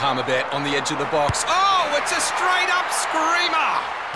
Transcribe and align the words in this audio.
Palmerbet 0.00 0.50
on 0.54 0.64
the 0.64 0.70
edge 0.70 0.90
of 0.90 0.98
the 0.98 1.04
box. 1.12 1.44
Oh, 1.46 1.84
it's 2.00 2.10
a 2.10 2.20
straight 2.24 2.72
up 2.72 2.88
screamer! 2.88 3.68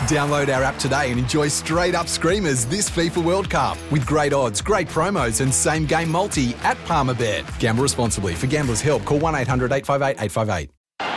Download 0.08 0.49
our 0.49 0.62
app 0.62 0.79
today 0.79 1.10
and 1.10 1.21
enjoy 1.21 1.49
straight 1.49 1.95
up 1.95 2.08
screamers 2.08 2.64
this 2.64 2.88
FIFA 2.88 3.22
World 3.22 3.50
Cup 3.50 3.76
with 3.92 4.07
great 4.07 4.33
odds, 4.33 4.62
great 4.62 4.89
promos, 4.89 5.42
and 5.42 5.52
same 5.52 5.84
game 5.84 6.10
multi 6.10 6.55
at 6.65 6.78
Palmerbet. 6.89 7.44
Gamble 7.58 7.83
responsibly. 7.83 8.32
For 8.34 8.46
gamblers' 8.46 8.80
help, 8.80 9.05
call 9.05 9.18
1 9.18 9.34
800 9.34 9.73
858 9.73 10.25
858. 10.25 10.70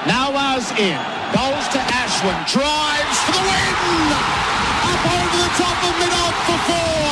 Nawaz 0.03 0.67
in. 0.75 0.99
Goes 1.31 1.63
to 1.71 1.79
Ashwin. 1.87 2.35
Drives 2.51 3.19
for 3.23 3.31
the 3.39 3.43
win! 3.47 3.71
Up 4.83 5.03
over 5.15 5.37
the 5.47 5.51
top 5.63 5.79
of 5.79 5.93
mid-off 5.95 6.35
for 6.43 6.59
four. 6.67 7.07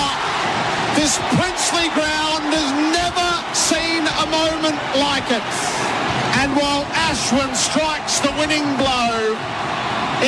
This 1.00 1.16
princely 1.40 1.88
ground 1.96 2.52
has 2.52 2.68
never 2.92 3.30
seen 3.56 4.04
a 4.04 4.28
moment 4.28 4.76
like 5.00 5.32
it. 5.32 6.05
And 6.42 6.56
while 6.56 6.84
Ashwin 7.08 7.56
strikes 7.56 8.20
the 8.20 8.32
winning 8.40 8.66
blow, 8.78 9.36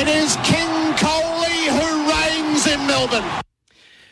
it 0.00 0.08
is 0.08 0.36
King 0.44 0.74
Kohli 0.96 1.68
who 1.78 1.88
reigns 2.10 2.66
in 2.66 2.86
Melbourne. 2.86 3.47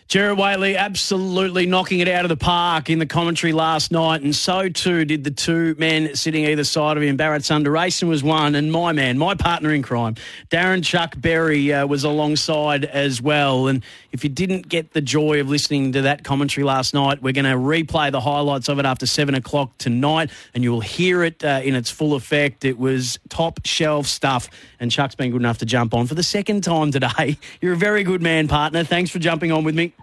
Gerard 0.08 0.38
Whateley 0.38 0.76
absolutely 0.76 1.66
knocking 1.66 1.98
it 1.98 2.06
out 2.06 2.24
of 2.24 2.28
the 2.28 2.36
park 2.36 2.88
in 2.88 3.00
the 3.00 3.06
commentary 3.06 3.52
last 3.52 3.90
night, 3.90 4.22
and 4.22 4.32
so 4.32 4.68
too 4.68 5.04
did 5.04 5.24
the 5.24 5.32
two 5.32 5.74
men 5.80 6.14
sitting 6.14 6.44
either 6.44 6.62
side 6.62 6.96
of 6.96 7.02
him. 7.02 7.18
Bharat 7.18 7.40
Sundaresan 7.40 8.06
was 8.06 8.22
one, 8.22 8.54
and 8.54 8.70
my 8.70 8.92
man, 8.92 9.18
my 9.18 9.34
partner 9.34 9.72
in 9.72 9.82
crime, 9.82 10.14
Darren 10.48 10.84
Chuck 10.84 11.14
Berry, 11.18 11.72
uh, 11.72 11.88
was 11.88 12.04
alongside 12.04 12.84
as 12.84 13.20
well. 13.20 13.66
And 13.66 13.82
if 14.12 14.22
you 14.22 14.30
didn't 14.30 14.68
get 14.68 14.92
the 14.92 15.00
joy 15.00 15.40
of 15.40 15.50
listening 15.50 15.90
to 15.94 16.02
that 16.02 16.22
commentary 16.22 16.64
last 16.64 16.94
night, 16.94 17.20
we're 17.20 17.32
going 17.32 17.44
to 17.44 17.58
replay 17.58 18.12
the 18.12 18.20
highlights 18.20 18.68
of 18.68 18.78
it 18.78 18.86
after 18.86 19.06
seven 19.06 19.34
o'clock 19.34 19.76
tonight, 19.76 20.30
and 20.54 20.62
you 20.62 20.70
will 20.70 20.82
hear 20.82 21.24
it 21.24 21.42
uh, 21.42 21.62
in 21.64 21.74
its 21.74 21.90
full 21.90 22.14
effect. 22.14 22.64
It 22.64 22.78
was 22.78 23.18
top 23.28 23.58
shelf 23.64 24.06
stuff, 24.06 24.50
and 24.78 24.88
Chuck's 24.88 25.16
been 25.16 25.32
good 25.32 25.42
enough 25.42 25.58
to 25.58 25.66
jump 25.66 25.94
on 25.94 26.06
for 26.06 26.14
the 26.14 26.22
second 26.22 26.62
time 26.62 26.92
today. 26.92 27.38
You're 27.60 27.72
a 27.72 27.76
very 27.76 28.04
good 28.04 28.22
man, 28.22 28.46
partner. 28.46 28.84
Thanks 28.84 29.10
for 29.10 29.18
jumping 29.18 29.50
on 29.50 29.64
with 29.64 29.74
me. 29.74 29.94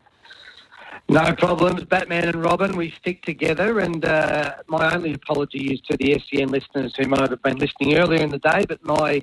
No 1.14 1.32
problems, 1.36 1.84
Batman 1.84 2.28
and 2.28 2.44
Robin. 2.44 2.76
We 2.76 2.90
stick 2.90 3.22
together, 3.22 3.82
and 3.82 4.04
uh, 4.04 4.56
my 4.66 4.96
only 4.96 5.14
apology 5.14 5.72
is 5.72 5.80
to 5.82 5.96
the 5.96 6.20
SEN 6.20 6.48
listeners 6.48 6.96
who 6.98 7.08
might 7.08 7.30
have 7.30 7.44
been 7.44 7.58
listening 7.58 7.98
earlier 7.98 8.24
in 8.24 8.32
the 8.32 8.40
day. 8.40 8.66
But 8.68 8.84
my 8.84 9.22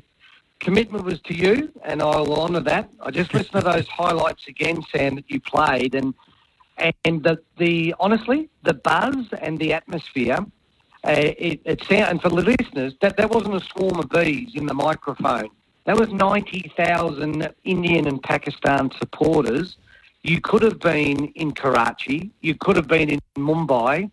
commitment 0.60 1.04
was 1.04 1.20
to 1.22 1.34
you, 1.34 1.72
and 1.82 2.00
I'll 2.00 2.32
honour 2.32 2.60
that. 2.60 2.90
I 3.02 3.10
just 3.10 3.34
listened 3.34 3.64
to 3.64 3.68
those 3.72 3.88
highlights 3.88 4.46
again, 4.46 4.84
Sam, 4.94 5.16
that 5.16 5.28
you 5.28 5.40
played, 5.40 5.96
and 5.96 6.14
and 6.78 7.24
the, 7.24 7.40
the 7.58 7.92
honestly 7.98 8.48
the 8.62 8.74
buzz 8.74 9.26
and 9.42 9.58
the 9.58 9.72
atmosphere. 9.72 10.38
Uh, 11.02 11.10
it, 11.10 11.60
it 11.64 11.82
sound, 11.88 12.08
and 12.08 12.22
for 12.22 12.28
the 12.28 12.36
listeners, 12.36 12.94
that 13.00 13.16
that 13.16 13.32
wasn't 13.32 13.56
a 13.56 13.66
swarm 13.66 13.98
of 13.98 14.08
bees 14.10 14.52
in 14.54 14.66
the 14.66 14.74
microphone. 14.74 15.50
That 15.86 15.98
was 15.98 16.10
ninety 16.10 16.70
thousand 16.76 17.52
Indian 17.64 18.06
and 18.06 18.22
Pakistan 18.22 18.92
supporters 18.96 19.76
you 20.22 20.40
could 20.40 20.62
have 20.62 20.78
been 20.80 21.26
in 21.28 21.52
Karachi. 21.52 22.30
You 22.40 22.54
could 22.54 22.76
have 22.76 22.88
been 22.88 23.10
in 23.10 23.20
Mumbai. 23.36 24.10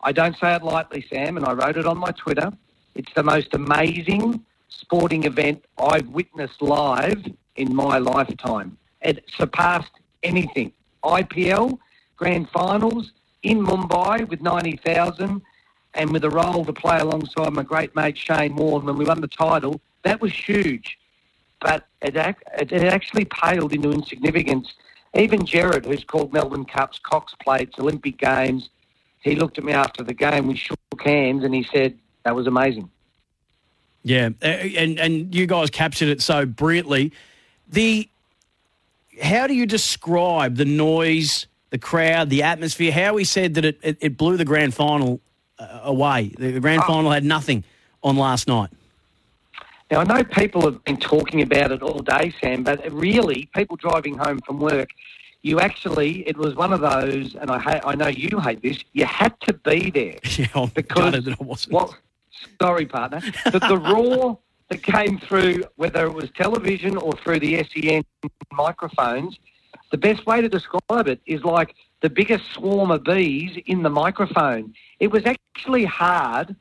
I 0.00 0.12
don't 0.12 0.36
say 0.38 0.54
it 0.54 0.62
lightly, 0.62 1.04
Sam, 1.12 1.36
and 1.36 1.46
I 1.46 1.52
wrote 1.52 1.76
it 1.76 1.86
on 1.86 1.98
my 1.98 2.10
Twitter. 2.12 2.50
It's 2.94 3.12
the 3.14 3.22
most 3.22 3.54
amazing 3.54 4.44
sporting 4.68 5.24
event 5.24 5.64
I've 5.78 6.08
witnessed 6.08 6.60
live 6.62 7.24
in 7.56 7.74
my 7.74 7.98
lifetime. 7.98 8.76
It 9.02 9.24
surpassed 9.36 9.92
anything. 10.22 10.72
IPL, 11.04 11.78
grand 12.16 12.48
finals 12.50 13.12
in 13.42 13.64
Mumbai 13.64 14.28
with 14.28 14.40
90,000 14.40 15.42
and 15.94 16.10
with 16.10 16.24
a 16.24 16.30
role 16.30 16.64
to 16.64 16.72
play 16.72 16.98
alongside 16.98 17.52
my 17.52 17.62
great 17.62 17.94
mate 17.94 18.16
Shane 18.16 18.56
Warne 18.56 18.86
when 18.86 18.96
we 18.96 19.04
won 19.04 19.20
the 19.20 19.28
title. 19.28 19.80
That 20.04 20.20
was 20.20 20.32
huge. 20.32 20.98
But 21.60 21.86
it, 22.00 22.16
it 22.16 22.72
actually 22.72 23.26
paled 23.26 23.72
into 23.72 23.92
insignificance 23.92 24.72
even 25.14 25.44
Jared, 25.44 25.84
who's 25.84 26.04
called 26.04 26.32
Melbourne 26.32 26.64
Cups, 26.64 26.98
Cox 27.02 27.34
Plates, 27.42 27.78
Olympic 27.78 28.18
Games, 28.18 28.70
he 29.20 29.36
looked 29.36 29.58
at 29.58 29.64
me 29.64 29.72
after 29.72 30.02
the 30.02 30.14
game. 30.14 30.46
We 30.46 30.56
shook 30.56 30.78
hands 31.02 31.44
and 31.44 31.54
he 31.54 31.66
said, 31.72 31.98
that 32.24 32.34
was 32.34 32.46
amazing. 32.46 32.90
Yeah, 34.04 34.30
and 34.40 34.98
and 34.98 35.32
you 35.32 35.46
guys 35.46 35.70
captured 35.70 36.08
it 36.08 36.20
so 36.20 36.44
brilliantly. 36.44 37.12
The 37.68 38.08
how 39.22 39.46
do 39.46 39.54
you 39.54 39.64
describe 39.64 40.56
the 40.56 40.64
noise, 40.64 41.46
the 41.70 41.78
crowd, 41.78 42.28
the 42.28 42.42
atmosphere? 42.42 42.90
How 42.90 43.16
he 43.16 43.24
said 43.24 43.54
that 43.54 43.64
it, 43.64 43.78
it, 43.82 43.98
it 44.00 44.16
blew 44.16 44.36
the 44.36 44.44
grand 44.44 44.74
final 44.74 45.20
uh, 45.58 45.80
away. 45.84 46.32
The 46.36 46.58
grand 46.58 46.82
oh. 46.84 46.88
final 46.88 47.10
had 47.12 47.24
nothing 47.24 47.62
on 48.02 48.16
last 48.16 48.48
night. 48.48 48.70
Now, 49.92 50.00
I 50.00 50.04
know 50.04 50.24
people 50.24 50.62
have 50.62 50.82
been 50.84 50.96
talking 50.96 51.42
about 51.42 51.70
it 51.70 51.82
all 51.82 52.00
day, 52.00 52.32
Sam, 52.40 52.64
but 52.64 52.80
really, 52.90 53.50
people 53.54 53.76
driving 53.76 54.16
home 54.16 54.40
from 54.40 54.58
work, 54.58 54.88
you 55.42 55.60
actually, 55.60 56.26
it 56.28 56.36
was 56.36 56.54
one 56.54 56.72
of 56.72 56.80
those, 56.80 57.34
and 57.34 57.50
I 57.50 57.58
hate, 57.58 57.82
I 57.84 57.94
know 57.94 58.08
you 58.08 58.38
hate 58.38 58.62
this, 58.62 58.82
you 58.92 59.04
had 59.04 59.38
to 59.42 59.52
be 59.52 59.90
there. 59.90 60.18
Yeah, 60.38 60.46
oh 60.54 60.62
I'm 60.64 60.70
because, 60.70 61.24
that 61.24 61.36
I 61.40 61.44
wasn't. 61.44 61.74
Well, 61.74 61.94
sorry, 62.60 62.86
partner. 62.86 63.20
But 63.44 63.62
the 63.62 63.78
roar 63.92 64.38
that 64.68 64.82
came 64.82 65.18
through, 65.18 65.64
whether 65.76 66.06
it 66.06 66.12
was 66.12 66.30
television 66.36 66.96
or 66.96 67.12
through 67.12 67.40
the 67.40 67.62
SEN 67.64 68.02
microphones, 68.52 69.38
the 69.90 69.98
best 69.98 70.24
way 70.26 70.40
to 70.40 70.48
describe 70.48 71.06
it 71.06 71.20
is 71.26 71.44
like 71.44 71.74
the 72.00 72.08
biggest 72.08 72.50
swarm 72.52 72.90
of 72.90 73.04
bees 73.04 73.58
in 73.66 73.82
the 73.82 73.90
microphone. 73.90 74.74
It 75.00 75.08
was 75.08 75.24
actually 75.26 75.84
hard 75.84 76.56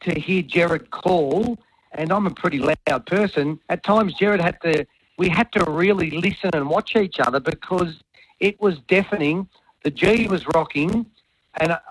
to 0.00 0.20
hear 0.20 0.42
Jared 0.42 0.90
call 0.90 1.58
and 1.92 2.12
I'm 2.12 2.26
a 2.26 2.30
pretty 2.30 2.58
loud 2.58 3.06
person. 3.06 3.58
At 3.68 3.82
times, 3.82 4.14
Jared 4.14 4.40
had 4.40 4.60
to, 4.62 4.86
we 5.16 5.28
had 5.28 5.50
to 5.52 5.64
really 5.64 6.10
listen 6.10 6.50
and 6.52 6.68
watch 6.68 6.96
each 6.96 7.18
other 7.18 7.40
because 7.40 8.00
it 8.40 8.60
was 8.60 8.78
deafening. 8.88 9.48
The 9.84 9.90
G 9.90 10.28
was 10.28 10.46
rocking, 10.54 11.06
and 11.54 11.72
a, 11.72 11.82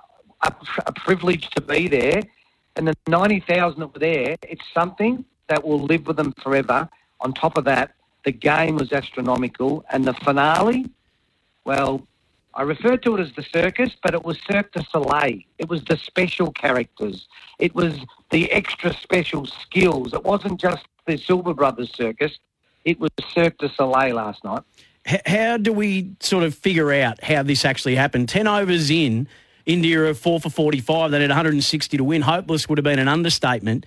a, 0.42 0.54
a 0.86 0.94
privilege 0.94 1.50
to 1.52 1.62
be 1.62 1.88
there. 1.88 2.22
And 2.76 2.88
the 2.88 2.96
90,000 3.08 3.80
that 3.80 3.94
were 3.94 4.00
there, 4.00 4.38
it's 4.44 4.64
something 4.74 5.26
that 5.48 5.64
will 5.64 5.80
live 5.80 6.06
with 6.08 6.18
them 6.18 6.34
forever. 6.44 6.88
On 7.22 7.34
top 7.34 7.58
of 7.58 7.66
that, 7.66 7.94
the 8.24 8.32
game 8.32 8.76
was 8.76 8.92
astronomical, 8.92 9.84
and 9.90 10.06
the 10.06 10.14
finale, 10.14 10.90
well, 11.66 12.06
I 12.54 12.64
referred 12.64 13.04
to 13.04 13.16
it 13.16 13.22
as 13.22 13.32
the 13.34 13.44
circus, 13.44 13.96
but 14.02 14.14
it 14.16 14.24
was 14.24 14.40
Cirque 14.50 14.72
du 14.72 14.84
Soleil. 14.92 15.42
It 15.60 15.70
was 15.70 15.84
the 15.86 15.96
special 15.96 16.52
characters. 16.52 17.28
It 17.60 17.76
was 17.76 18.00
the 18.32 18.52
extra 18.52 18.94
special 18.94 19.46
skills. 19.46 20.14
It 20.14 20.24
wasn't 20.24 20.60
just 20.60 20.86
the 21.06 21.18
Silver 21.18 21.54
Brothers 21.54 21.92
circus. 21.94 22.40
It 22.84 23.00
was 23.00 23.12
Cirque 23.32 23.60
du 23.60 23.70
Soleil 23.70 24.16
last 24.16 24.44
night. 24.44 24.64
How 25.26 25.58
do 25.58 25.72
we 25.72 26.12
sort 26.20 26.44
of 26.44 26.54
figure 26.54 26.92
out 26.92 27.24
how 27.24 27.44
this 27.44 27.64
actually 27.64 27.96
happened? 27.96 28.28
10 28.28 28.46
overs 28.46 28.90
in, 28.90 29.28
India 29.66 30.04
are 30.04 30.14
4 30.14 30.42
for 30.42 30.50
45. 30.50 31.12
They 31.12 31.20
need 31.20 31.30
160 31.30 31.98
to 31.98 32.04
win. 32.04 32.22
Hopeless 32.22 32.68
would 32.68 32.78
have 32.78 32.84
been 32.84 33.00
an 33.00 33.08
understatement. 33.08 33.86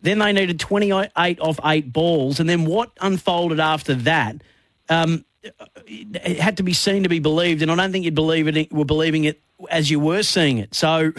Then 0.00 0.18
they 0.18 0.32
needed 0.32 0.58
28 0.58 1.40
off 1.40 1.60
eight 1.64 1.92
balls. 1.92 2.40
And 2.40 2.48
then 2.48 2.64
what 2.64 2.90
unfolded 3.00 3.60
after 3.60 3.94
that? 3.94 4.42
Um, 4.88 5.24
it 5.86 6.40
had 6.40 6.56
to 6.56 6.62
be 6.62 6.72
seen 6.72 7.02
to 7.04 7.08
be 7.08 7.18
believed, 7.18 7.62
and 7.62 7.70
I 7.70 7.76
don't 7.76 7.92
think 7.92 8.04
you'd 8.04 8.14
believe 8.14 8.48
it. 8.48 8.72
Were 8.72 8.84
believing 8.84 9.24
it 9.24 9.40
as 9.70 9.90
you 9.90 10.00
were 10.00 10.22
seeing 10.22 10.58
it. 10.58 10.74
So, 10.74 11.12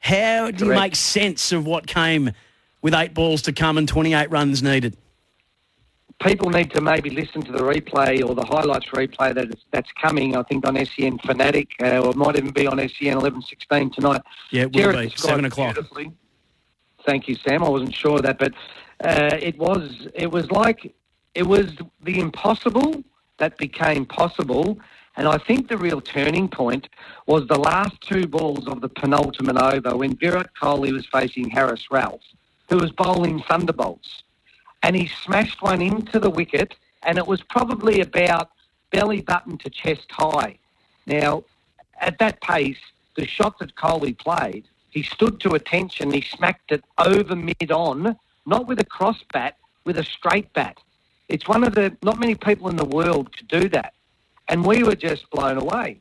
how 0.00 0.50
do 0.50 0.52
Correct. 0.52 0.60
you 0.60 0.66
make 0.68 0.96
sense 0.96 1.52
of 1.52 1.66
what 1.66 1.86
came 1.86 2.32
with 2.82 2.94
eight 2.94 3.14
balls 3.14 3.42
to 3.42 3.52
come 3.52 3.78
and 3.78 3.88
twenty-eight 3.88 4.30
runs 4.30 4.62
needed? 4.62 4.96
People 6.20 6.50
need 6.50 6.70
to 6.72 6.80
maybe 6.80 7.10
listen 7.10 7.40
to 7.42 7.52
the 7.52 7.60
replay 7.60 8.22
or 8.26 8.34
the 8.34 8.44
highlights 8.44 8.86
replay 8.86 9.34
that 9.34 9.54
that's 9.70 9.90
coming. 9.92 10.36
I 10.36 10.42
think 10.42 10.66
on 10.66 10.76
SEN 10.84 11.18
Fanatic, 11.18 11.70
uh, 11.82 12.00
or 12.00 12.10
it 12.10 12.16
might 12.16 12.36
even 12.36 12.52
be 12.52 12.66
on 12.66 12.76
SEN 12.88 13.16
eleven 13.16 13.40
sixteen 13.42 13.90
tonight. 13.90 14.20
Yeah, 14.50 14.62
it 14.62 14.76
will 14.76 14.92
be 14.92 15.10
seven 15.16 15.46
o'clock. 15.46 15.78
Thank 17.06 17.28
you, 17.28 17.36
Sam. 17.36 17.64
I 17.64 17.68
wasn't 17.68 17.94
sure 17.94 18.16
of 18.16 18.22
that, 18.24 18.38
but 18.38 18.52
uh, 19.02 19.38
it 19.40 19.56
was 19.58 20.08
it 20.14 20.30
was 20.30 20.50
like 20.50 20.94
it 21.34 21.44
was 21.44 21.72
the 22.02 22.20
impossible 22.20 23.02
that 23.38 23.56
became 23.56 24.04
possible. 24.04 24.78
And 25.16 25.26
I 25.26 25.38
think 25.38 25.68
the 25.68 25.76
real 25.76 26.00
turning 26.00 26.48
point 26.48 26.88
was 27.26 27.46
the 27.46 27.58
last 27.58 28.00
two 28.00 28.26
balls 28.26 28.66
of 28.68 28.80
the 28.80 28.88
penultimate 28.88 29.56
over 29.58 29.96
when 29.96 30.16
Virat 30.16 30.50
Kohli 30.60 30.92
was 30.92 31.04
facing 31.06 31.50
Haris 31.50 31.88
Rauf, 31.90 32.20
who 32.68 32.76
was 32.78 32.92
bowling 32.92 33.42
thunderbolts. 33.48 34.22
And 34.82 34.96
he 34.96 35.06
smashed 35.24 35.62
one 35.62 35.82
into 35.82 36.18
the 36.18 36.30
wicket, 36.30 36.74
and 37.02 37.18
it 37.18 37.26
was 37.26 37.42
probably 37.42 38.00
about 38.00 38.50
belly 38.90 39.20
button 39.20 39.58
to 39.58 39.70
chest 39.70 40.06
high. 40.10 40.58
Now, 41.06 41.44
at 42.00 42.18
that 42.18 42.40
pace, 42.40 42.78
the 43.16 43.26
shot 43.26 43.58
that 43.58 43.74
Kohli 43.74 44.16
played, 44.16 44.64
he 44.90 45.02
stood 45.02 45.40
to 45.40 45.50
attention, 45.50 46.10
he 46.10 46.22
smacked 46.22 46.72
it 46.72 46.84
over 46.98 47.36
mid 47.36 47.70
on, 47.70 48.16
not 48.46 48.66
with 48.66 48.80
a 48.80 48.84
cross 48.84 49.18
bat, 49.32 49.56
with 49.84 49.98
a 49.98 50.04
straight 50.04 50.52
bat. 50.52 50.78
It's 51.28 51.46
one 51.46 51.62
of 51.62 51.74
the, 51.74 51.96
not 52.02 52.18
many 52.18 52.34
people 52.34 52.68
in 52.68 52.76
the 52.76 52.84
world 52.84 53.36
could 53.36 53.48
do 53.48 53.68
that. 53.68 53.94
And 54.48 54.64
we 54.64 54.82
were 54.82 54.96
just 54.96 55.30
blown 55.30 55.58
away. 55.58 56.00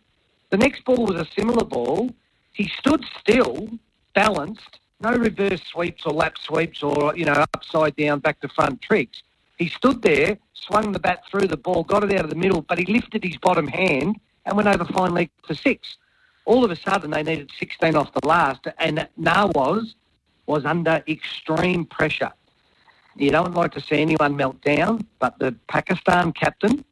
The 0.50 0.58
next 0.58 0.84
ball 0.86 1.06
was 1.06 1.20
a 1.20 1.28
similar 1.38 1.64
ball. 1.64 2.10
He 2.54 2.68
stood 2.80 3.06
still, 3.20 3.70
balanced, 4.16 4.80
no 5.02 5.12
reverse 5.14 5.62
sweeps 5.72 6.06
or 6.06 6.14
lap 6.14 6.38
sweeps 6.38 6.84
or 6.84 7.16
you 7.16 7.26
know 7.26 7.46
upside 7.54 7.96
down, 7.96 8.20
back 8.20 8.40
to 8.42 8.50
front 8.50 8.82
tricks. 8.82 9.24
He 9.58 9.68
stood 9.70 10.02
there, 10.02 10.38
swung 10.54 10.92
the 10.92 11.00
bat 11.00 11.24
through 11.30 11.48
the 11.48 11.58
ball, 11.58 11.84
got 11.84 12.04
it 12.04 12.14
out 12.14 12.24
of 12.24 12.30
the 12.30 12.36
middle, 12.36 12.62
but 12.62 12.78
he 12.78 12.86
lifted 12.86 13.24
his 13.24 13.38
bottom 13.38 13.68
hand 13.68 14.20
and 14.46 14.56
went 14.56 14.70
over 14.70 14.86
fine 14.86 15.14
leg 15.14 15.30
for 15.46 15.54
six. 15.54 15.98
All 16.46 16.64
of 16.64 16.72
a 16.72 16.76
sudden, 16.76 17.12
they 17.12 17.24
needed 17.24 17.52
16 17.60 17.96
off 17.96 18.12
the 18.14 18.26
last, 18.26 18.68
and 18.80 19.08
Nawaz 19.20 19.94
was 20.48 20.66
under 20.66 21.04
extreme 21.08 21.86
pressure. 21.86 22.32
You 23.16 23.32
don't 23.32 23.54
like 23.54 23.74
to 23.74 23.82
see 23.82 24.02
anyone 24.02 24.36
melt 24.36 24.62
down, 24.62 25.06
but 25.20 25.38
the 25.40 25.54
Pakistan 25.68 26.32
captain, 26.32 26.84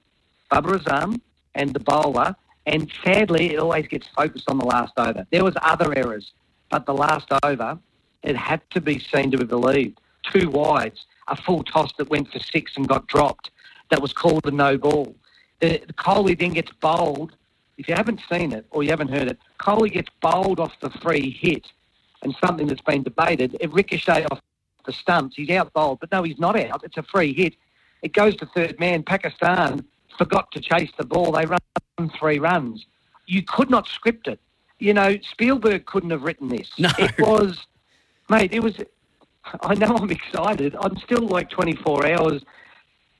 Babar 0.51 0.77
Azam, 0.77 1.21
and 1.55 1.73
the 1.73 1.79
bowler, 1.79 2.35
and 2.65 2.91
sadly, 3.03 3.53
it 3.53 3.59
always 3.59 3.87
gets 3.87 4.07
focused 4.07 4.49
on 4.49 4.57
the 4.57 4.65
last 4.65 4.93
over. 4.97 5.25
There 5.31 5.43
was 5.43 5.55
other 5.61 5.97
errors, 5.97 6.33
but 6.69 6.85
the 6.85 6.93
last 6.93 7.29
over, 7.43 7.79
it 8.23 8.35
had 8.35 8.61
to 8.71 8.81
be 8.81 8.99
seen 8.99 9.31
to 9.31 9.37
be 9.37 9.45
believed. 9.45 9.99
Two 10.31 10.49
wides, 10.49 11.05
a 11.27 11.35
full 11.35 11.63
toss 11.63 11.91
that 11.97 12.09
went 12.09 12.31
for 12.31 12.39
six 12.39 12.75
and 12.75 12.87
got 12.87 13.07
dropped. 13.07 13.51
That 13.89 14.01
was 14.01 14.13
called 14.13 14.45
a 14.45 14.51
no 14.51 14.77
ball. 14.77 15.15
The, 15.59 15.81
the 15.85 15.93
Kohli 15.93 16.37
then 16.37 16.53
gets 16.53 16.71
bowled. 16.71 17.35
If 17.77 17.87
you 17.87 17.95
haven't 17.95 18.21
seen 18.29 18.51
it 18.51 18.65
or 18.71 18.83
you 18.83 18.89
haven't 18.89 19.09
heard 19.09 19.27
it, 19.27 19.37
Kohli 19.59 19.91
gets 19.91 20.09
bowled 20.21 20.59
off 20.59 20.73
the 20.81 20.89
free 20.89 21.29
hit, 21.29 21.67
and 22.23 22.35
something 22.43 22.67
that's 22.67 22.81
been 22.81 23.03
debated. 23.03 23.55
It 23.59 23.71
ricocheted 23.71 24.27
off 24.31 24.41
the 24.85 24.91
stumps. 24.91 25.35
He's 25.35 25.49
out 25.51 25.71
bowled, 25.73 25.99
but 25.99 26.11
no, 26.11 26.23
he's 26.23 26.39
not 26.39 26.59
out. 26.59 26.83
It's 26.83 26.97
a 26.97 27.03
free 27.03 27.33
hit. 27.33 27.55
It 28.01 28.13
goes 28.13 28.35
to 28.37 28.45
third 28.47 28.79
man. 28.79 29.03
Pakistan 29.03 29.85
forgot 30.17 30.51
to 30.51 30.59
chase 30.59 30.91
the 30.97 31.05
ball. 31.05 31.31
They 31.31 31.45
run 31.45 31.59
three 32.17 32.39
runs. 32.39 32.85
You 33.25 33.43
could 33.43 33.69
not 33.69 33.87
script 33.87 34.27
it. 34.27 34.39
You 34.79 34.93
know, 34.93 35.17
Spielberg 35.21 35.85
couldn't 35.85 36.11
have 36.11 36.23
written 36.23 36.49
this. 36.49 36.69
No. 36.77 36.89
It 36.97 37.19
was, 37.19 37.65
mate, 38.29 38.53
it 38.53 38.61
was. 38.61 38.75
I 39.61 39.75
know 39.75 39.95
I'm 39.95 40.11
excited. 40.11 40.75
I'm 40.79 40.97
still 40.97 41.25
like 41.25 41.49
24 41.49 42.07
hours. 42.07 42.43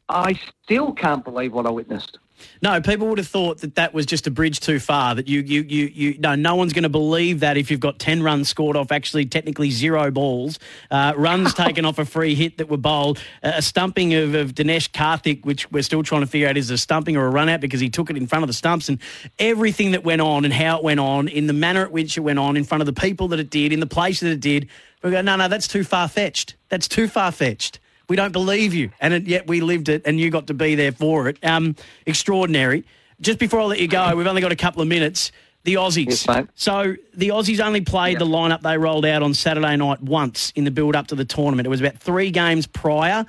I 0.10 0.40
still 0.64 0.94
can't 0.94 1.24
believe 1.24 1.54
what 1.54 1.66
I 1.66 1.72
witnessed. 1.72 2.20
No, 2.62 2.80
people 2.82 3.08
would 3.08 3.18
have 3.18 3.28
thought 3.28 3.60
that 3.60 3.76
that 3.76 3.94
was 3.94 4.06
just 4.06 4.28
a 4.28 4.32
bridge 4.32 4.60
too 4.60 4.80
far. 4.80 5.16
That 5.16 5.28
you, 5.28 5.42
you, 5.42 5.62
you, 5.64 5.92
you 5.94 6.18
no, 6.20 6.36
no 6.36 6.56
one's 6.56 6.74
going 6.74 6.84
to 6.84 6.90
believe 6.90 7.40
that 7.40 7.58
if 7.58 7.72
you've 7.72 7.80
got 7.80 8.00
ten 8.00 8.22
runs 8.22 8.50
scored 8.50 8.76
off 8.76 8.92
actually 8.92 9.26
technically 9.26 9.72
zero 9.72 10.12
balls, 10.12 10.60
uh, 10.92 11.14
runs 11.16 11.54
taken 11.56 11.86
off 11.86 12.00
a 12.00 12.06
free 12.06 12.36
hit 12.36 12.58
that 12.58 12.70
were 12.70 12.78
bowled, 12.78 13.20
a 13.44 13.62
stumping 13.62 14.14
of, 14.14 14.36
of 14.36 14.54
Dinesh 14.54 14.92
Karthik, 14.92 15.46
which 15.46 15.72
we're 15.72 15.84
still 15.84 16.04
trying 16.04 16.22
to 16.22 16.28
figure 16.28 16.48
out 16.48 16.58
is 16.58 16.70
a 16.70 16.78
stumping 16.78 17.18
or 17.18 17.26
a 17.26 17.30
run 17.30 17.50
out 17.50 17.62
because 17.62 17.80
he 17.80 17.90
took 17.90 18.10
it 18.10 18.18
in 18.18 18.28
front 18.28 18.44
of 18.44 18.48
the 18.48 18.54
stumps, 18.54 18.90
and 18.90 19.00
everything 19.40 19.92
that 19.92 20.04
went 20.04 20.22
on 20.22 20.46
and 20.46 20.54
how 20.54 20.78
it 20.78 20.84
went 20.84 21.00
on, 21.00 21.28
in 21.28 21.48
the 21.48 21.54
manner 21.54 21.84
at 21.84 21.92
which 21.92 22.18
it 22.18 22.22
went 22.22 22.40
on, 22.40 22.56
in 22.58 22.64
front 22.64 22.82
of 22.82 22.86
the 22.86 22.94
people 22.94 23.28
that 23.30 23.40
it 23.40 23.50
did, 23.50 23.72
in 23.74 23.80
the 23.80 23.88
place 23.88 24.20
that 24.20 24.32
it 24.32 24.40
did. 24.40 24.68
We 25.04 25.12
go, 25.12 25.22
no, 25.22 25.36
no, 25.36 25.48
that's 25.48 25.68
too 25.68 25.84
far 25.84 26.08
fetched. 26.08 26.56
That's 26.70 26.88
too 26.88 27.08
far 27.08 27.32
fetched. 27.32 27.80
We 28.10 28.16
don't 28.16 28.32
believe 28.32 28.74
you. 28.74 28.92
And 29.02 29.14
it, 29.14 29.28
yet 29.28 29.48
we 29.48 29.62
lived 29.62 29.90
it 29.90 30.04
and 30.06 30.20
you 30.20 30.30
got 30.30 30.48
to 30.48 30.54
be 30.54 30.76
there 30.76 30.92
for 30.92 31.28
it. 31.28 31.38
Um, 31.44 31.76
extraordinary. 32.06 32.86
Just 33.20 33.40
before 33.40 33.60
I 33.60 33.66
let 33.66 33.80
you 33.80 33.88
go, 33.88 34.16
we've 34.16 34.28
only 34.28 34.42
got 34.42 34.52
a 34.52 34.56
couple 34.58 34.82
of 34.82 34.88
minutes. 34.88 35.32
The 35.64 35.74
Aussies. 35.74 36.26
Yes. 36.26 36.48
So 36.56 36.96
the 37.14 37.30
Aussies 37.30 37.60
only 37.60 37.82
played 37.82 38.14
Yeah. 38.14 38.20
the 38.20 38.26
lineup 38.28 38.62
they 38.62 38.78
rolled 38.78 39.06
out 39.06 39.22
on 39.24 39.34
Saturday 39.34 39.76
night 39.76 40.02
once 40.02 40.54
in 40.56 40.64
the 40.64 40.72
build 40.72 40.96
up 40.96 41.08
to 41.08 41.16
the 41.16 41.26
tournament. 41.26 41.66
It 41.66 41.70
was 41.70 41.82
about 41.82 41.98
three 41.98 42.32
games 42.32 42.66
prior. 42.68 43.26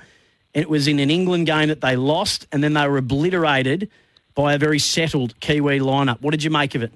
and 0.53 0.61
It 0.61 0.69
was 0.69 0.87
in 0.87 0.99
an 0.99 1.09
England 1.11 1.47
game 1.47 1.67
that 1.67 1.81
they 1.81 1.97
lost, 1.97 2.47
and 2.53 2.63
then 2.63 2.73
they 2.73 2.87
were 2.87 2.97
obliterated 2.97 3.89
by 4.35 4.53
a 4.53 4.57
very 4.57 4.79
settled 4.79 5.37
Kiwi 5.41 5.79
lineup. 5.79 6.21
What 6.21 6.31
did 6.31 6.43
you 6.43 6.49
make 6.49 6.75
of 6.75 6.83
it? 6.83 6.93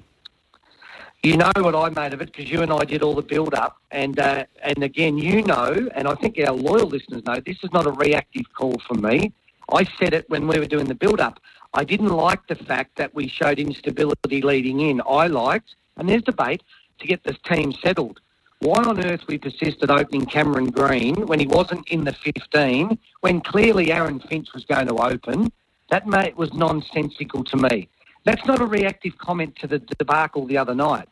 You 1.24 1.38
know 1.38 1.52
what 1.56 1.74
I 1.74 1.88
made 1.90 2.14
of 2.14 2.22
it 2.22 2.34
because 2.34 2.52
you 2.52 2.64
and 2.64 2.74
I 2.74 2.84
did 2.84 3.02
all 3.02 3.16
the 3.16 3.22
build 3.22 3.54
up, 3.54 3.78
and 3.92 4.20
uh, 4.20 4.44
and 4.62 4.84
again, 4.84 5.18
you 5.18 5.42
know, 5.42 5.88
and 5.96 6.06
I 6.06 6.16
think 6.16 6.38
our 6.38 6.54
loyal 6.54 6.88
listeners 6.88 7.24
know 7.24 7.40
this 7.40 7.64
is 7.64 7.72
not 7.72 7.88
a 7.88 7.92
reactive 7.92 8.44
call 8.54 8.78
from 8.86 9.00
me. 9.02 9.32
I 9.72 9.86
said 9.98 10.14
it 10.14 10.30
when 10.30 10.50
we 10.50 10.60
were 10.60 10.66
doing 10.66 10.86
the 10.86 10.96
build 10.96 11.22
up. 11.22 11.40
I 11.74 11.86
didn't 11.86 12.10
like 12.10 12.46
the 12.48 12.56
fact 12.56 12.98
that 12.98 13.16
we 13.16 13.30
showed 13.30 13.58
instability 13.58 14.42
leading 14.42 14.82
in. 14.82 15.02
I 15.08 15.28
liked, 15.28 15.76
and 15.96 16.10
there's 16.10 16.24
debate, 16.24 16.62
to 17.00 17.08
get 17.08 17.24
this 17.24 17.38
team 17.46 17.72
settled. 17.72 18.20
Why 18.60 18.84
on 18.84 19.02
earth 19.06 19.22
we 19.26 19.38
persisted 19.38 19.90
opening 19.90 20.26
Cameron 20.26 20.72
Green 20.72 21.16
when 21.28 21.40
he 21.40 21.48
wasn't 21.48 21.88
in 21.88 22.04
the 22.04 22.12
15, 22.12 22.98
when 23.22 23.40
clearly 23.40 23.94
Aaron 23.94 24.20
Finch 24.20 24.50
was 24.54 24.66
going 24.66 24.88
to 24.88 24.96
open? 24.96 25.54
That 25.90 26.06
mate 26.06 26.36
was 26.36 26.54
nonsensical 26.54 27.46
to 27.46 27.56
me. 27.56 27.88
That's 28.26 28.46
not 28.46 28.62
a 28.62 28.66
reactive 28.66 29.18
comment 29.18 29.56
to 29.58 29.68
the 29.68 29.80
debacle 29.80 30.46
the 30.46 30.58
other 30.58 30.76
night. 30.76 31.10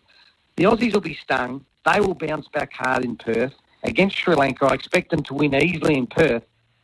The 0.55 0.63
Aussies 0.63 0.93
will 0.93 1.01
be 1.01 1.15
stung. 1.15 1.65
They 1.85 1.99
will 1.99 2.13
bounce 2.13 2.47
back 2.47 2.73
hard 2.73 3.03
in 3.03 3.15
Perth. 3.15 3.53
Against 3.83 4.17
Sri 4.17 4.35
Lanka, 4.35 4.65
I 4.65 4.73
expect 4.73 5.09
them 5.09 5.23
to 5.23 5.33
win 5.33 5.55
easily 5.55 5.97
in 5.97 6.07
Perth, 6.07 6.43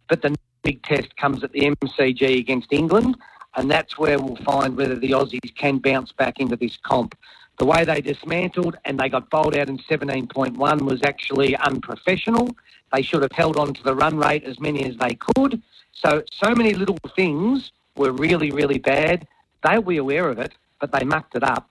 but 0.09 0.21
the 0.21 0.35
big 0.63 0.81
test 0.83 1.15
comes 1.15 1.43
at 1.43 1.51
the 1.51 1.61
MCG 1.61 2.39
against 2.39 2.73
England, 2.73 3.15
and 3.55 3.69
that's 3.69 3.97
where 3.97 4.19
we'll 4.19 4.35
find 4.37 4.75
whether 4.75 4.95
the 4.95 5.11
Aussies 5.11 5.55
can 5.55 5.77
bounce 5.77 6.11
back 6.11 6.39
into 6.39 6.55
this 6.55 6.77
comp. 6.77 7.15
The 7.57 7.65
way 7.65 7.85
they 7.85 8.01
dismantled 8.01 8.77
and 8.85 8.99
they 8.99 9.09
got 9.09 9.29
bowled 9.29 9.55
out 9.55 9.69
in 9.69 9.77
17.1 9.79 10.81
was 10.81 11.01
actually 11.03 11.55
unprofessional. 11.55 12.55
They 12.93 13.01
should 13.01 13.23
have 13.23 13.31
held 13.31 13.57
on 13.57 13.73
to 13.73 13.83
the 13.83 13.95
run 13.95 14.17
rate 14.17 14.43
as 14.43 14.59
many 14.59 14.85
as 14.85 14.95
they 14.97 15.15
could. 15.15 15.61
So, 15.91 16.23
so 16.31 16.53
many 16.53 16.73
little 16.73 16.99
things 17.15 17.71
were 17.95 18.11
really, 18.11 18.51
really 18.51 18.77
bad. 18.77 19.27
They'll 19.67 19.81
be 19.81 19.97
aware 19.97 20.29
of 20.29 20.39
it, 20.39 20.53
but 20.79 20.91
they 20.91 21.03
mucked 21.03 21.35
it 21.35 21.43
up. 21.43 21.69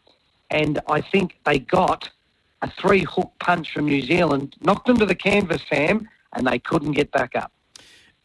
And 0.50 0.80
I 0.88 1.00
think 1.00 1.38
they 1.44 1.58
got 1.58 2.10
a 2.62 2.70
three 2.70 3.04
hook 3.04 3.32
punch 3.40 3.72
from 3.72 3.86
New 3.86 4.02
Zealand, 4.02 4.56
knocked 4.60 4.86
them 4.86 4.98
to 4.98 5.06
the 5.06 5.14
canvas, 5.14 5.62
Sam, 5.68 6.08
and 6.34 6.46
they 6.46 6.58
couldn't 6.58 6.92
get 6.92 7.10
back 7.10 7.34
up. 7.34 7.52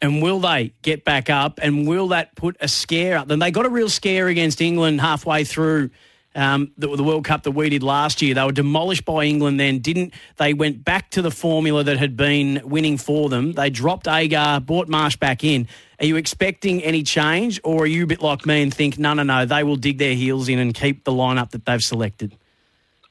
And 0.00 0.20
will 0.20 0.40
they 0.40 0.72
get 0.82 1.04
back 1.04 1.30
up? 1.30 1.60
And 1.62 1.86
will 1.86 2.08
that 2.08 2.34
put 2.34 2.56
a 2.60 2.68
scare 2.68 3.16
up? 3.16 3.28
Then 3.28 3.38
they 3.38 3.50
got 3.50 3.66
a 3.66 3.70
real 3.70 3.88
scare 3.88 4.28
against 4.28 4.60
England 4.60 5.00
halfway 5.00 5.44
through 5.44 5.90
um, 6.34 6.72
the, 6.76 6.94
the 6.96 7.04
World 7.04 7.24
Cup 7.24 7.42
that 7.42 7.52
we 7.52 7.68
did 7.68 7.82
last 7.82 8.22
year. 8.22 8.34
They 8.34 8.44
were 8.44 8.52
demolished 8.52 9.04
by 9.04 9.24
England. 9.24 9.60
Then 9.60 9.78
didn't 9.78 10.14
they? 10.36 10.54
Went 10.54 10.84
back 10.84 11.10
to 11.10 11.22
the 11.22 11.30
formula 11.30 11.84
that 11.84 11.98
had 11.98 12.16
been 12.16 12.60
winning 12.64 12.98
for 12.98 13.28
them. 13.28 13.52
They 13.52 13.70
dropped 13.70 14.08
Agar, 14.08 14.60
brought 14.60 14.88
Marsh 14.88 15.16
back 15.16 15.44
in. 15.44 15.68
Are 16.00 16.06
you 16.06 16.16
expecting 16.16 16.82
any 16.82 17.02
change, 17.02 17.60
or 17.62 17.84
are 17.84 17.86
you 17.86 18.04
a 18.04 18.06
bit 18.06 18.22
like 18.22 18.44
me 18.44 18.62
and 18.62 18.74
think 18.74 18.98
no, 18.98 19.14
no, 19.14 19.22
no? 19.22 19.46
They 19.46 19.62
will 19.62 19.76
dig 19.76 19.98
their 19.98 20.14
heels 20.14 20.48
in 20.48 20.58
and 20.58 20.74
keep 20.74 21.04
the 21.04 21.12
lineup 21.12 21.50
that 21.50 21.64
they've 21.64 21.80
selected. 21.80 22.36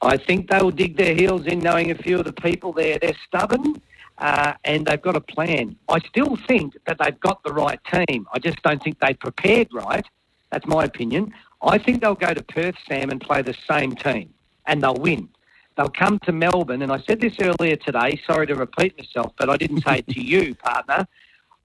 I 0.02 0.16
think 0.16 0.50
they 0.50 0.60
will 0.60 0.72
dig 0.72 0.96
their 0.96 1.14
heels 1.14 1.46
in 1.46 1.60
knowing 1.60 1.90
a 1.90 1.94
few 1.94 2.18
of 2.18 2.24
the 2.24 2.32
people 2.32 2.72
there. 2.72 2.98
They're 2.98 3.16
stubborn 3.26 3.80
uh, 4.18 4.54
and 4.64 4.86
they've 4.86 5.00
got 5.00 5.16
a 5.16 5.20
plan. 5.20 5.76
I 5.88 6.00
still 6.00 6.36
think 6.36 6.76
that 6.86 6.98
they've 6.98 7.18
got 7.20 7.42
the 7.44 7.52
right 7.52 7.78
team. 7.84 8.26
I 8.32 8.38
just 8.38 8.60
don't 8.62 8.82
think 8.82 8.98
they 9.00 9.14
prepared 9.14 9.68
right. 9.72 10.06
That's 10.50 10.66
my 10.66 10.84
opinion. 10.84 11.32
I 11.62 11.78
think 11.78 12.00
they'll 12.00 12.14
go 12.14 12.34
to 12.34 12.42
Perth, 12.42 12.74
Sam, 12.88 13.10
and 13.10 13.20
play 13.20 13.42
the 13.42 13.54
same 13.68 13.94
team 13.94 14.32
and 14.66 14.82
they'll 14.82 14.94
win. 14.94 15.28
They'll 15.76 15.88
come 15.90 16.18
to 16.20 16.32
Melbourne, 16.32 16.82
and 16.82 16.92
I 16.92 17.00
said 17.00 17.20
this 17.20 17.34
earlier 17.40 17.76
today. 17.76 18.20
Sorry 18.26 18.46
to 18.46 18.54
repeat 18.54 18.96
myself, 18.98 19.32
but 19.38 19.48
I 19.48 19.56
didn't 19.56 19.82
say 19.82 19.98
it 19.98 20.08
to 20.08 20.20
you, 20.20 20.54
partner. 20.62 21.06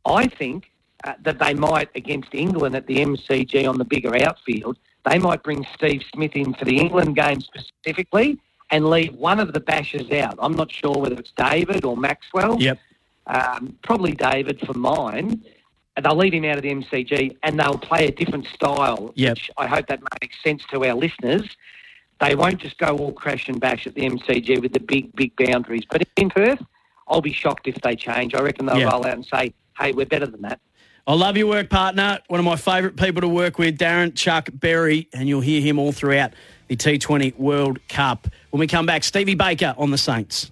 I 0.06 0.28
think 0.28 0.72
uh, 1.04 1.14
that 1.24 1.40
they 1.40 1.54
might, 1.54 1.90
against 1.96 2.34
England 2.34 2.76
at 2.76 2.88
the 2.88 2.98
MCG 2.98 3.68
on 3.68 3.78
the 3.78 3.84
bigger 3.84 4.16
outfield, 4.24 4.78
they 5.06 5.20
might 5.20 5.44
bring 5.44 5.66
Steve 5.76 6.04
Smith 6.14 6.36
in 6.36 6.54
for 6.54 6.66
the 6.66 6.78
England 6.78 7.16
game 7.16 7.42
specifically 7.42 8.40
and 8.72 8.90
leave 8.90 9.14
one 9.14 9.40
of 9.40 9.54
the 9.54 9.62
bashers 9.62 10.12
out. 10.14 10.36
I'm 10.40 10.54
not 10.54 10.72
sure 10.72 10.96
whether 10.98 11.16
it's 11.16 11.32
David 11.32 11.86
or 11.86 11.96
Maxwell. 11.96 12.60
Yep. 12.60 12.80
Um, 13.28 13.78
probably 13.84 14.14
David 14.14 14.60
for 14.62 14.74
mine. 14.74 15.44
And 15.98 16.06
they'll 16.06 16.16
leave 16.16 16.34
him 16.34 16.46
out 16.46 16.58
of 16.58 16.62
the 16.64 16.70
MCG 16.70 17.36
and 17.44 17.60
they'll 17.60 17.78
play 17.78 18.06
a 18.08 18.12
different 18.12 18.46
style, 18.54 19.12
Yep. 19.16 19.32
which 19.36 19.52
I 19.58 19.66
hope 19.68 19.88
that 19.88 20.00
makes 20.22 20.36
sense 20.44 20.62
to 20.72 20.86
our 20.86 20.94
listeners. 20.94 21.44
They 22.22 22.36
won't 22.36 22.60
just 22.60 22.78
go 22.78 22.96
all 22.96 23.12
crash 23.12 23.50
and 23.50 23.60
bash 23.60 23.86
at 23.88 23.96
the 23.96 24.04
MCG 24.06 24.62
with 24.62 24.74
the 24.74 24.80
big, 24.80 25.14
big 25.16 25.36
boundaries. 25.36 25.84
But 25.90 26.04
in 26.16 26.30
Perth, 26.30 26.62
I'll 27.08 27.22
be 27.22 27.34
shocked 27.34 27.68
if 27.68 27.76
they 27.82 27.96
change. 27.96 28.36
I 28.36 28.42
reckon 28.42 28.68
they'll 28.68 28.78
Yeah. 28.80 28.92
roll 28.92 29.06
out 29.08 29.14
and 29.14 29.26
say, 29.26 29.54
hey, 29.80 29.92
we're 29.92 30.06
better 30.06 30.28
than 30.28 30.42
that. 30.44 30.60
I 31.08 31.14
love 31.14 31.36
your 31.38 31.48
work, 31.48 31.70
partner. 31.70 32.20
One 32.28 32.40
of 32.40 32.46
my 32.46 32.58
favourite 32.58 32.96
people 32.98 33.22
to 33.22 33.28
work 33.28 33.58
with, 33.58 33.78
Darren 33.80 34.14
Chuck 34.14 34.50
Berry, 34.54 35.08
and 35.14 35.28
you'll 35.28 35.42
hear 35.42 35.62
him 35.62 35.80
all 35.80 35.94
throughout 35.94 36.34
the 36.68 36.76
T20 36.76 37.34
World 37.38 37.80
Cup. 37.88 38.28
When 38.52 38.60
we 38.60 38.68
come 38.68 38.86
back, 38.86 39.04
Stevie 39.04 39.34
Baker 39.36 39.74
on 39.78 39.90
the 39.90 39.98
Saints. 39.98 40.52